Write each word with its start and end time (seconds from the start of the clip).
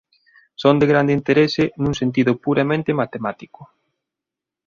Son 0.61 0.75
de 0.79 0.87
grande 0.91 1.13
interese 1.19 1.63
nun 1.81 1.93
sentido 2.01 2.31
puramente 2.45 2.91
matemático. 3.01 3.61